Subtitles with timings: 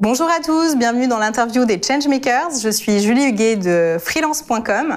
[0.00, 2.50] Bonjour à tous, bienvenue dans l'interview des Changemakers.
[2.62, 4.96] Je suis Julie Huguet de freelance.com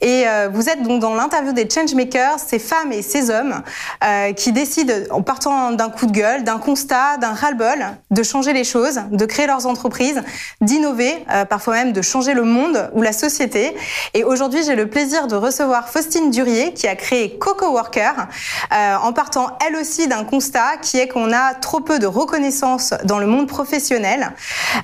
[0.00, 3.60] et euh, vous êtes donc dans l'interview des Changemakers, ces femmes et ces hommes
[4.02, 8.54] euh, qui décident, en partant d'un coup de gueule, d'un constat, d'un ras-le-bol, de changer
[8.54, 10.22] les choses, de créer leurs entreprises,
[10.62, 13.76] d'innover, euh, parfois même de changer le monde ou la société.
[14.14, 18.28] Et aujourd'hui, j'ai le plaisir de recevoir Faustine Durier qui a créé Coco Worker
[18.70, 23.18] en partant elle aussi d'un constat qui est qu'on a trop peu de reconnaissance dans
[23.18, 24.32] le monde professionnel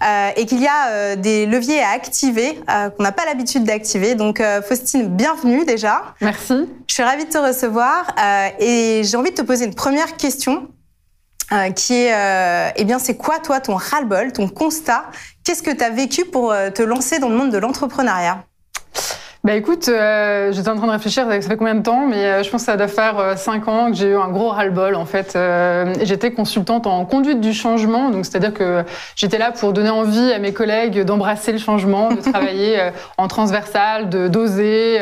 [0.02, 3.64] euh, et qu'il y a euh, des leviers à activer euh, qu'on n'a pas l'habitude
[3.64, 4.14] d'activer.
[4.14, 6.14] Donc Faustine, bienvenue déjà.
[6.20, 6.68] Merci.
[6.88, 8.14] Je suis ravie de te recevoir
[8.58, 10.68] et j'ai envie de te poser une première question
[11.76, 15.04] qui est, eh bien, c'est quoi toi ton ras-le-bol, ton constat?
[15.44, 18.44] Qu'est-ce que tu as vécu pour te lancer dans le monde de l'entrepreneuriat?
[19.44, 22.42] Bah écoute, euh, j'étais en train de réfléchir, ça fait combien de temps, mais euh,
[22.42, 24.94] je pense que ça doit faire euh, cinq ans que j'ai eu un gros ras-le-bol
[24.94, 25.36] en fait.
[25.36, 28.84] Euh, j'étais consultante en conduite du changement, donc c'est-à-dire que
[29.16, 34.08] j'étais là pour donner envie à mes collègues d'embrasser le changement, de travailler en transversal,
[34.08, 35.00] de d'oser,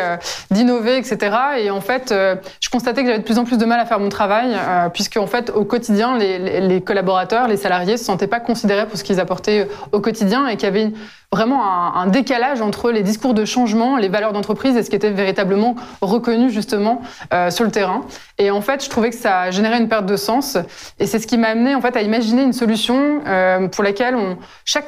[0.50, 1.36] d'innover, etc.
[1.58, 4.00] Et en fait, je constatais que j'avais de plus en plus de mal à faire
[4.00, 4.56] mon travail,
[4.92, 8.98] puisque en fait au quotidien, les, les, collaborateurs, les salariés se sentaient pas considérés pour
[8.98, 10.94] ce qu'ils apportaient au quotidien et qu'il y avait une,
[11.32, 14.96] vraiment un, un, décalage entre les discours de changement, les valeurs d'entreprise et ce qui
[14.96, 17.00] était véritablement reconnu justement
[17.32, 18.02] euh, sur le terrain.
[18.38, 20.58] Et en fait, je trouvais que ça générait une perte de sens.
[20.98, 24.14] Et c'est ce qui m'a amené en fait à imaginer une solution euh, pour laquelle
[24.14, 24.86] on, chaque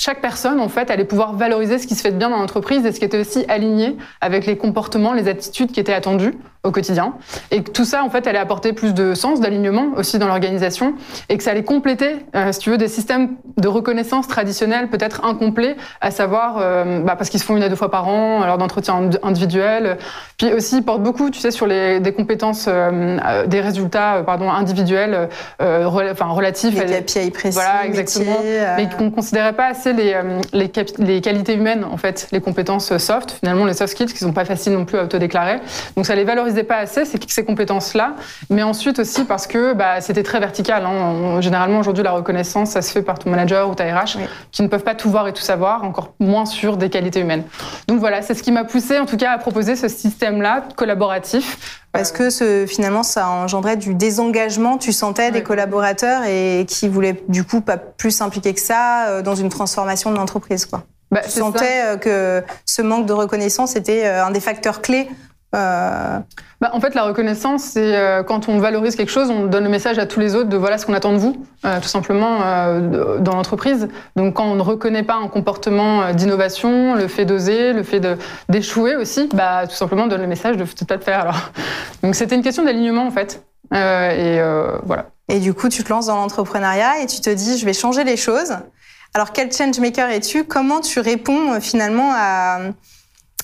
[0.00, 2.84] chaque personne, en fait, allait pouvoir valoriser ce qui se fait de bien dans l'entreprise
[2.84, 6.70] et ce qui était aussi aligné avec les comportements, les attitudes qui étaient attendues au
[6.70, 7.14] quotidien.
[7.50, 10.94] Et que tout ça, en fait, allait apporter plus de sens, d'alignement aussi dans l'organisation
[11.28, 15.24] et que ça allait compléter, euh, si tu veux, des systèmes de reconnaissance traditionnels peut-être
[15.24, 18.46] incomplets, à savoir, euh, bah, parce qu'ils se font une à deux fois par an,
[18.46, 19.98] lors d'entretien individuel.
[20.38, 24.50] Puis aussi, ils portent beaucoup, tu sais, sur les, des compétences, euh, des résultats, pardon,
[24.50, 25.28] individuels,
[25.58, 26.74] enfin, relatifs.
[26.74, 27.54] Les KPI précis.
[27.54, 28.36] Voilà, exactement.
[28.76, 30.14] mais qu'on ne considérait pas assez les,
[30.52, 34.32] les, les, qualités humaines, en fait, les compétences soft, finalement, les soft skills, qui sont
[34.32, 35.60] pas faciles non plus à autodéclarer.
[35.96, 38.14] Donc, ça les valorise pas assez ces compétences-là,
[38.50, 40.84] mais ensuite aussi parce que bah, c'était très vertical.
[40.84, 41.40] Hein.
[41.40, 44.18] généralement, aujourd'hui, la reconnaissance, ça se fait par ton manager ou ta RH,
[44.50, 47.44] qui ne peuvent pas tout voir et tout savoir, encore moins sur des qualités humaines.
[47.88, 51.80] Donc voilà, c'est ce qui m'a poussé, en tout cas, à proposer ce système-là collaboratif.
[51.92, 54.78] Parce que ce, finalement, ça engendrait du désengagement.
[54.78, 59.22] Tu sentais des collaborateurs et qui voulaient du coup pas plus s'impliquer que ça euh,
[59.22, 60.84] dans une transformation de l'entreprise, quoi.
[61.12, 65.10] Bah, tu sentais euh, que ce manque de reconnaissance était euh, un des facteurs clés
[66.62, 69.68] Bah, en fait, la reconnaissance, c'est euh, quand on valorise quelque chose, on donne le
[69.68, 72.38] message à tous les autres de voilà ce qu'on attend de vous, euh, tout simplement
[72.40, 73.88] euh, dans l'entreprise.
[74.14, 78.00] Donc, quand on ne reconnaît pas un comportement d'innovation, le fait d'oser, le fait
[78.48, 81.50] d'échouer aussi, bah, tout simplement on donne le message de peut-être pas le faire.
[82.04, 83.44] Donc c'était une question d'alignement en fait.
[83.72, 84.40] et
[84.84, 85.06] voilà.
[85.28, 88.04] Et du coup, tu te lances dans l'entrepreneuriat et tu te dis je vais changer
[88.04, 88.54] les choses.
[89.14, 90.44] Alors, quel changemaker es-tu?
[90.44, 92.60] Comment tu réponds finalement à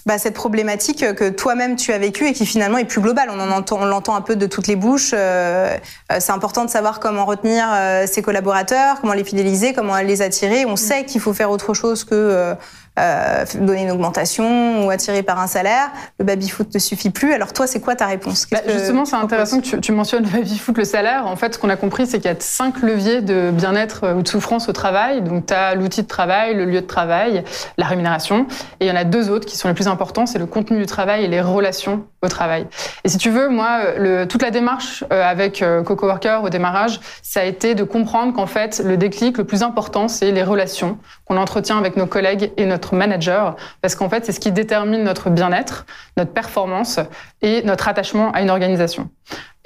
[0.08, 3.28] bah, cette problématique que toi-même tu as vécue et qui finalement est plus globale.
[3.30, 5.10] On en entend, on l'entend un peu de toutes les bouches.
[5.12, 5.76] Euh,
[6.10, 10.22] euh, c'est important de savoir comment retenir euh, ses collaborateurs, comment les fidéliser, comment les
[10.22, 10.64] attirer.
[10.64, 12.54] On sait qu'il faut faire autre chose que
[12.98, 15.90] euh, donner une augmentation ou attirer par un salaire.
[16.18, 17.32] Le baby-foot ne suffit plus.
[17.32, 18.46] Alors toi, c'est quoi ta réponse?
[18.50, 21.26] Bah, Justement, c'est intéressant que tu, tu mentionnes le baby-foot, le salaire.
[21.26, 24.14] En fait, ce qu'on a compris, c'est qu'il y a cinq leviers de bien-être euh,
[24.14, 25.22] ou de souffrance au travail.
[25.22, 27.44] Donc, tu as l'outil de travail, le lieu de travail,
[27.76, 28.46] la rémunération.
[28.80, 30.78] Et il y en a deux autres qui sont les plus importants, c'est le contenu
[30.78, 32.66] du travail et les relations au travail.
[33.04, 37.00] Et si tu veux, moi, le, toute la démarche euh, avec Coco Worker au démarrage,
[37.22, 40.98] ça a été de comprendre qu'en fait, le déclic le plus important, c'est les relations
[41.24, 45.02] qu'on entretient avec nos collègues et notre manager, parce qu'en fait, c'est ce qui détermine
[45.02, 47.00] notre bien-être, notre performance
[47.42, 49.10] et notre attachement à une organisation.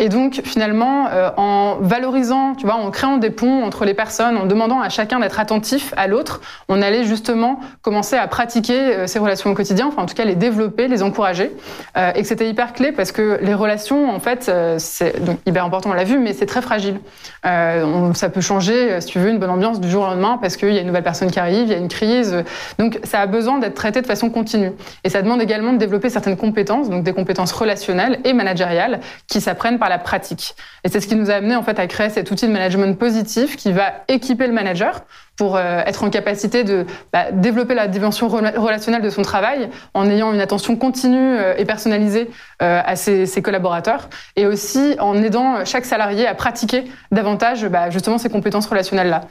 [0.02, 4.36] Et donc, finalement, euh, en valorisant, tu vois, en créant des ponts entre les personnes,
[4.36, 9.06] en demandant à chacun d'être attentif à l'autre, on allait justement commencer à pratiquer euh,
[9.06, 11.52] ces relations au quotidien, enfin, en tout cas, les développer, les encourager.
[11.96, 15.14] Euh, et que c'était hyper clé parce que les relations, en fait, c'est
[15.46, 16.98] hyper important, on l'a vu, mais c'est très fragile.
[17.44, 20.72] Ça peut changer, si tu veux, une bonne ambiance du jour au lendemain parce qu'il
[20.72, 22.42] y a une nouvelle personne qui arrive, il y a une crise.
[22.80, 24.72] Donc, ça a besoin d'être traité de façon continue.
[25.04, 28.98] Et ça demande également de développer certaines compétences, donc des compétences relationnelles et managériales
[29.28, 30.54] qui s'apprennent par la pratique.
[30.84, 32.98] Et c'est ce qui nous a amené en fait à créer cet outil de management
[32.98, 35.02] positif qui va équiper le manager
[35.36, 40.08] pour euh, être en capacité de bah, développer la dimension relationnelle de son travail en
[40.08, 42.30] ayant une attention continue euh, et personnalisée
[42.62, 48.18] euh, à ses, collaborateurs et aussi en aidant chaque salarié à pratiquer davantage bah, justement
[48.18, 49.22] ces compétences relationnelles là.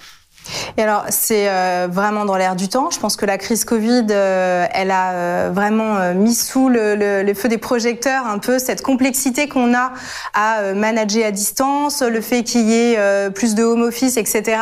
[0.77, 2.89] Et alors, c'est euh, vraiment dans l'air du temps.
[2.91, 7.47] Je pense que la crise Covid, euh, elle a euh, vraiment mis sous le, feu
[7.47, 9.91] des projecteurs un peu cette complexité qu'on a
[10.33, 14.57] à manager à distance, le fait qu'il y ait plus de home office, etc.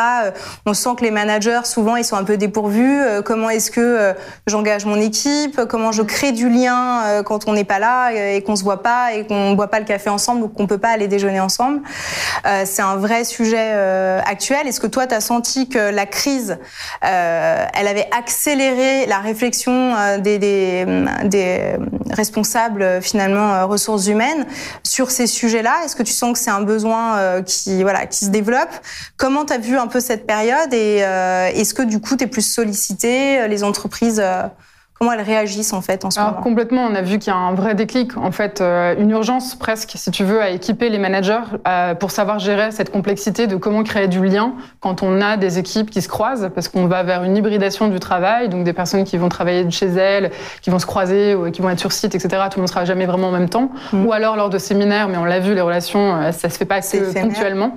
[0.65, 2.99] on sent que les managers, souvent, ils sont un peu dépourvus.
[3.25, 4.13] comment est-ce que
[4.47, 5.61] j'engage mon équipe?
[5.67, 9.13] Comment je crée du lien quand on n'est pas là et qu'on se voit pas
[9.13, 11.81] et qu'on boit pas le café ensemble ou qu'on peut pas aller déjeuner ensemble?
[12.65, 13.71] C'est un vrai sujet
[14.25, 14.67] actuel.
[14.67, 16.57] Est-ce que toi, tu as senti que la crise,
[17.03, 21.75] euh, elle avait accéléré la réflexion euh, des, des,
[22.11, 24.45] responsables finalement euh, ressources humaines
[24.83, 25.75] sur ces sujets-là.
[25.85, 28.69] Est-ce que tu sens que c'est un besoin qui voilà qui se développe?
[29.17, 32.27] Comment tu as vu un peu cette période et est-ce que du coup tu es
[32.27, 34.23] plus sollicité les entreprises
[34.99, 37.35] comment elles réagissent en fait en ce Alors, moment Complètement, on a vu qu'il y
[37.35, 40.89] a un vrai déclic, en fait, euh, une urgence presque, si tu veux, à équiper
[40.89, 45.21] les managers euh, pour savoir gérer cette complexité de comment créer du lien quand on
[45.21, 48.65] a des équipes qui se croisent, parce qu'on va vers une hybridation du travail, donc
[48.65, 50.31] des personnes qui vont travailler de chez elles,
[50.61, 52.27] qui vont se croiser, ou qui vont être sur site, etc.
[52.51, 54.05] Tout le monde sera jamais vraiment en même temps, mm.
[54.05, 56.65] ou alors lors de séminaires, mais on l'a vu, les relations, euh, ça se fait
[56.65, 57.75] pas que ponctuellement.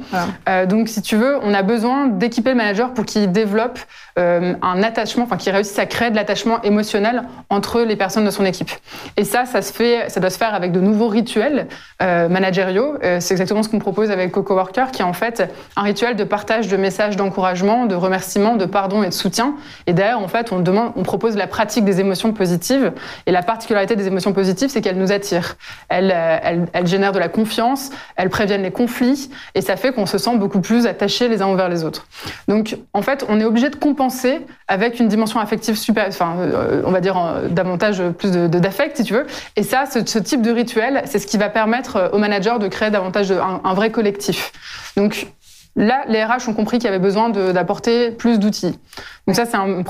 [0.48, 3.78] Euh, donc, si tu veux, on a besoin d'équiper le manager pour qu'il développe
[4.16, 7.11] un attachement, enfin, qu'il réussisse à créer de l'attachement émotionnel
[7.50, 8.70] entre les personnes de son équipe.
[9.16, 11.68] Et ça, ça se fait, ça doit se faire avec de nouveaux rituels
[12.02, 12.94] euh, managériaux.
[13.02, 16.16] Euh, c'est exactement ce qu'on propose avec Coco Worker, qui est en fait un rituel
[16.16, 19.54] de partage de messages d'encouragement, de remerciement, de pardon et de soutien.
[19.86, 22.92] Et d'ailleurs, en fait, on demande, on propose la pratique des émotions positives.
[23.26, 25.56] Et la particularité des émotions positives, c'est qu'elles nous attirent.
[25.88, 29.92] Elles, euh, elles, elles génèrent de la confiance, elles préviennent les conflits, et ça fait
[29.92, 32.06] qu'on se sent beaucoup plus attachés les uns envers les autres.
[32.48, 36.82] Donc, en fait, on est obligé de compenser avec une dimension affective super, enfin, euh,
[36.84, 39.26] on va dire euh, davantage plus d'affect, si tu veux.
[39.56, 42.68] Et ça, ce, type de rituel, c'est ce qui va permettre euh, aux managers de
[42.68, 44.52] créer davantage un, vrai collectif.
[44.96, 45.26] Donc,
[45.74, 48.78] Là, les RH ont compris qu'il y avait besoin d'apporter plus d'outils.
[49.26, 49.84] Donc ça, c'est une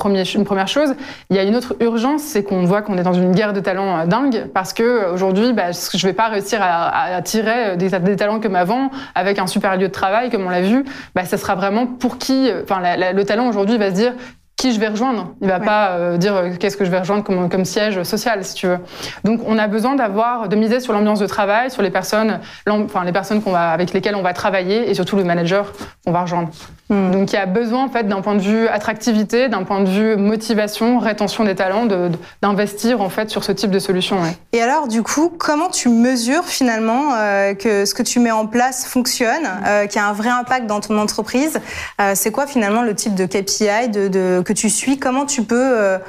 [0.45, 0.95] première chose.
[1.29, 3.59] Il y a une autre urgence, c'est qu'on voit qu'on est dans une guerre de
[3.59, 8.55] talents dingue, parce que aujourd'hui, bah, je vais pas réussir à, attirer des, talents comme
[8.55, 10.85] avant, avec un super lieu de travail, comme on l'a vu.
[11.15, 12.49] Bah, ça sera vraiment pour qui.
[12.63, 14.13] Enfin, le talent aujourd'hui va se dire
[14.63, 15.33] qui je vais rejoindre.
[15.41, 15.65] Il va ouais.
[15.65, 18.67] pas euh, dire euh, qu'est-ce que je vais rejoindre comme, comme siège social, si tu
[18.67, 18.77] veux.
[19.25, 23.03] Donc, on a besoin d'avoir, de miser sur l'ambiance de travail, sur les personnes, enfin
[23.03, 25.73] les personnes qu'on va, avec lesquelles on va travailler et surtout le manager
[26.05, 26.49] qu'on va rejoindre.
[26.93, 27.11] Mmh.
[27.11, 29.89] Donc, il y a besoin en fait d'un point de vue attractivité, d'un point de
[29.89, 31.87] vue motivation, rétention des talents,
[32.41, 34.21] d'investir en fait sur ce type de solution.
[34.21, 34.37] Ouais.
[34.51, 38.47] Et alors, du coup, comment tu mesures finalement euh, que ce que tu mets en
[38.47, 41.59] place fonctionne, euh, qu'il y a un vrai impact dans ton entreprise
[41.99, 45.43] euh, C'est quoi finalement le type de KPI de, de que tu suis, comment tu
[45.43, 45.99] peux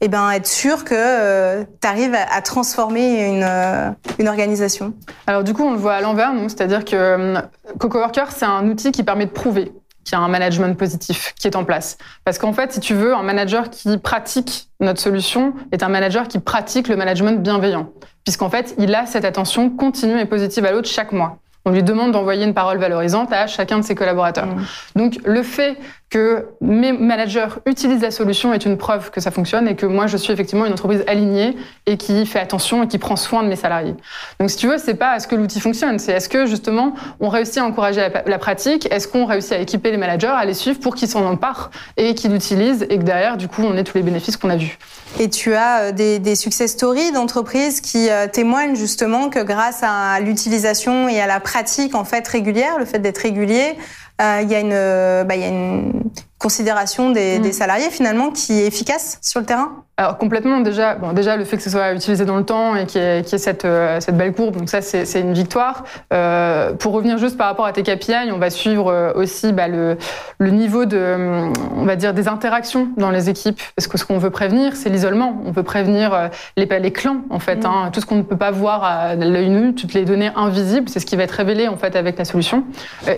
[0.00, 4.94] eh ben, être sûr que euh, tu arrives à, à, transformer une, euh, une organisation?
[5.26, 7.40] Alors du coup, on le voit à l'envers, c'est-à-dire que euh,
[7.78, 9.72] Coco Worker, c'est un outil qui permet de prouver
[10.08, 11.98] qu'il y a un management positif qui est en place.
[12.24, 16.28] Parce qu'en fait, si tu veux, un manager qui pratique notre solution est un manager
[16.28, 17.92] qui pratique le management bienveillant.
[18.24, 21.38] Puisqu'en fait, il a cette attention continue et positive à l'autre chaque mois.
[21.64, 24.46] On lui demande d'envoyer une parole valorisante à chacun de ses collaborateurs.
[24.46, 24.64] Mmh.
[24.96, 25.76] Donc le fait
[26.10, 30.06] que mes managers utilisent la solution est une preuve que ça fonctionne et que moi
[30.06, 33.48] je suis effectivement une entreprise alignée et qui fait attention et qui prend soin de
[33.48, 33.94] mes salariés.
[34.40, 37.28] Donc si tu veux, c'est pas est-ce que l'outil fonctionne, c'est est-ce que justement on
[37.28, 40.80] réussit à encourager la, pratique, est-ce qu'on réussit à équiper les managers, à les suivre
[40.80, 43.98] pour qu'ils s'en emparent et qu'ils l'utilisent et que derrière du coup on ait tous
[43.98, 44.78] les bénéfices qu'on a vus.
[45.20, 50.20] Et tu as des, des success stories d'entreprises qui euh, témoignent justement que grâce à
[50.20, 54.54] l'utilisation et à la pratique en fait régulière, le fait d'être régulier, euh, il y
[54.54, 57.42] a une, bah, il y a une considération des, mmh.
[57.42, 59.84] des, salariés finalement qui est efficace sur le terrain?
[59.96, 62.86] Alors complètement déjà, bon déjà le fait que ce soit utilisé dans le temps et
[62.86, 65.32] qu'il y ait, qu y ait cette, euh, cette belle courbe, donc ça c'est une
[65.32, 65.82] victoire.
[66.12, 69.66] Euh, pour revenir juste par rapport à tes KPI, on va suivre euh, aussi bah,
[69.66, 69.96] le,
[70.38, 74.18] le niveau de, on va dire des interactions dans les équipes, parce que ce qu'on
[74.18, 75.42] veut prévenir c'est l'isolement.
[75.44, 77.66] On veut prévenir les, les clans en fait, mmh.
[77.66, 80.88] hein, tout ce qu'on ne peut pas voir à l'œil nu, toutes les données invisibles,
[80.88, 82.62] c'est ce qui va être révélé en fait avec la solution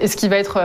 [0.00, 0.59] et ce qui va être,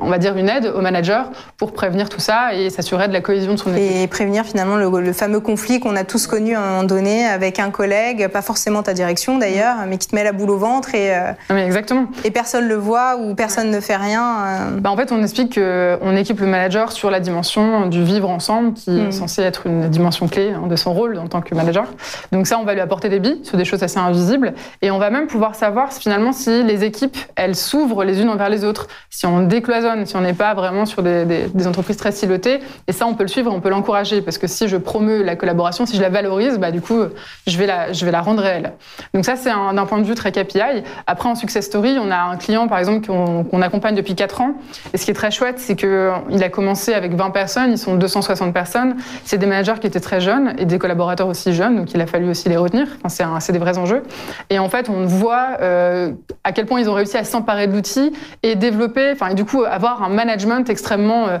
[0.00, 3.20] on va dire une aide au manager pour prévenir tout ça et s'assurer de la
[3.20, 3.96] cohésion de son équipe.
[3.96, 7.26] Et prévenir finalement le, le fameux conflit qu'on a tous connu à un moment donné
[7.26, 10.58] avec un collègue, pas forcément ta direction d'ailleurs, mais qui te met la boule au
[10.58, 12.06] ventre et, euh, mais exactement.
[12.24, 14.24] et personne le voit ou personne ne fait rien.
[14.24, 14.80] Euh...
[14.80, 18.74] Bah en fait, on explique qu'on équipe le manager sur la dimension du vivre ensemble,
[18.74, 19.08] qui mmh.
[19.08, 21.86] est censée être une dimension clé hein, de son rôle en tant que manager.
[22.32, 24.98] Donc ça, on va lui apporter des billes sur des choses assez invisibles et on
[24.98, 28.88] va même pouvoir savoir finalement si les équipes, elles s'ouvrent les unes envers les autres,
[29.10, 32.12] si on décloisonne, si on n'est pas vraiment sur des, des, des entreprises entreprise très
[32.12, 32.60] silotée.
[32.86, 35.36] Et ça, on peut le suivre, on peut l'encourager parce que si je promeux la
[35.36, 37.00] collaboration, si je la valorise, bah, du coup,
[37.46, 38.72] je vais la, je vais la rendre réelle.
[39.14, 40.82] Donc ça, c'est d'un point de vue très KPI.
[41.06, 44.54] Après, en success story, on a un client, par exemple, qu'on accompagne depuis 4 ans.
[44.92, 45.88] Et ce qui est très chouette, c'est qu'il
[46.42, 48.96] a commencé avec 20 personnes, ils sont 260 personnes.
[49.24, 52.06] C'est des managers qui étaient très jeunes et des collaborateurs aussi jeunes, donc il a
[52.06, 52.86] fallu aussi les retenir.
[53.04, 54.02] Enfin, c'est des vrais enjeux.
[54.48, 56.12] Et en fait, on voit euh,
[56.44, 59.44] à quel point ils ont réussi à s'emparer de l'outil et développer, enfin, et du
[59.44, 61.38] coup, avoir un management extrêmement euh,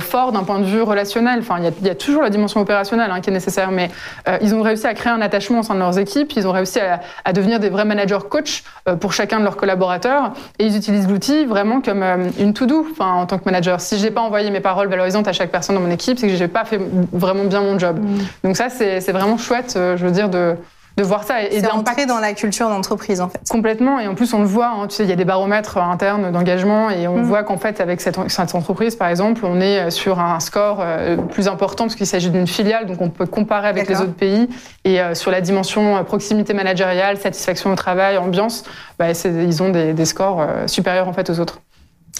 [0.00, 1.40] fort d'un point de vue relationnel.
[1.40, 3.90] Enfin, il y y a toujours la dimension opérationnelle hein, qui est nécessaire, mais
[4.28, 6.32] euh, ils ont réussi à créer un attachement au sein de leurs équipes.
[6.36, 9.56] Ils ont réussi à, à devenir des vrais managers coach euh, pour chacun de leurs
[9.56, 12.86] collaborateurs, et ils utilisent l'outil vraiment comme euh, une to-do.
[12.90, 15.76] Enfin, en tant que manager, si j'ai pas envoyé mes paroles valorisantes à chaque personne
[15.76, 16.80] dans mon équipe, c'est que j'ai pas fait
[17.12, 17.98] vraiment bien mon job.
[17.98, 18.18] Mmh.
[18.44, 20.56] Donc ça, c'est vraiment chouette, je veux dire, de
[20.96, 23.40] de voir ça et, d'entrer dans la culture d'entreprise en fait.
[23.48, 25.78] Complètement et en plus on le voit, hein, tu sais, il y a des baromètres
[25.78, 27.22] internes d'engagement et on mm.
[27.22, 31.16] voit qu'en fait avec cette, cette, entreprise par exemple, on est sur un score euh,
[31.16, 34.48] plus important parce qu'il s'agit d'une filiale donc on peut comparer avec les autres pays
[34.84, 38.64] et euh, sur la dimension euh, proximité managériale, satisfaction au travail, ambiance,
[38.98, 41.60] bah, ils ont des, des scores supérieurs en fait aux autres.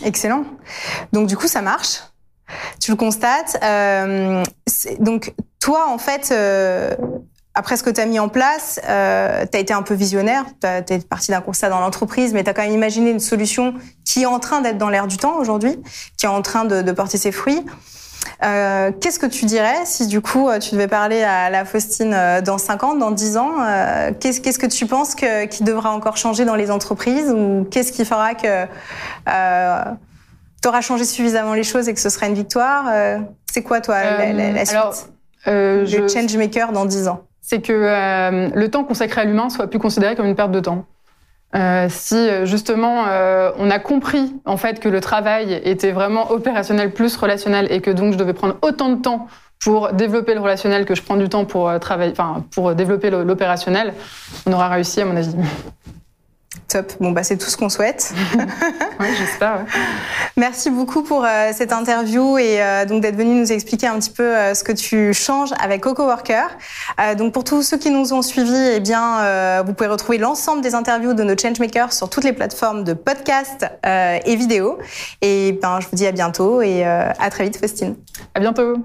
[0.03, 0.45] Excellent.
[1.13, 2.01] Donc du coup ça marche.
[2.81, 3.57] Tu le constates.
[3.63, 4.43] Euh,
[4.99, 6.35] donc toi en fait
[7.55, 10.45] après ce que tu as mis en place, euh, tu as été un peu visionnaire,
[10.61, 13.75] tu es parti d'un constat dans l'entreprise, mais tu as quand même imaginé une solution
[14.05, 15.81] qui est en train d'être dans l'air du temps aujourd'hui,
[16.17, 17.65] qui est en train de, de porter ses fruits.
[18.43, 22.41] Euh, Qu'est-ce que tu dirais si du coup tu devais parler à la Faustine euh,
[22.41, 25.91] dans 5 ans, dans 10 ans euh, Qu'est-ce -ce que tu penses que, qui devra
[25.91, 28.67] encore changer dans les entreprises ou qu'est-ce qui fera que
[29.29, 29.85] euh,
[30.63, 33.19] tu auras changé suffisamment les choses et que ce sera une victoire euh,
[33.53, 34.77] C'est quoi toi la, la, la suite?
[34.77, 34.95] alors,
[35.47, 36.09] euh, je...
[36.09, 39.79] change maker dans 10 ans c'est que euh, le temps consacré à l'humain soit plus
[39.79, 40.87] considéré comme une perte de temps.
[41.55, 46.91] Euh, si justement euh, on a compris en fait que le travail était vraiment opérationnel
[46.91, 49.29] plus relationnel et que donc je devais prendre autant de temps
[49.63, 53.93] pour développer le relationnel que je prends du temps pour travailler, enfin pour développer l'opérationnel,
[54.47, 55.37] on aura réussi à mon avis.
[56.69, 56.93] Top.
[57.01, 58.13] Bon, bah, c'est tout ce qu'on souhaite.
[59.01, 59.65] oui, j'espère.
[60.37, 64.11] Merci beaucoup pour euh, cette interview et euh, donc d'être venu nous expliquer un petit
[64.11, 66.49] peu euh, ce que tu changes avec Coco Worker.
[67.17, 70.75] donc, pour tous ceux qui nous ont suivis, eh bien, vous pouvez retrouver l'ensemble des
[70.75, 74.79] interviews de nos changemakers sur toutes les plateformes de podcast et vidéo.
[75.21, 77.97] Et ben, je vous dis à bientôt et à très vite, Faustine.
[78.35, 78.77] À bientôt.